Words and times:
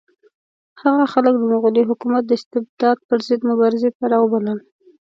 هغه 0.81 1.05
خلک 1.13 1.33
د 1.37 1.43
مغلي 1.53 1.83
حکومت 1.89 2.23
د 2.25 2.31
استبداد 2.39 2.97
پر 3.07 3.19
ضد 3.27 3.41
مبارزې 3.51 3.89
ته 3.97 4.03
راوبلل. 4.13 4.59